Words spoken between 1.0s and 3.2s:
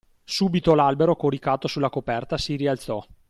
coricato su la coperta si rialzò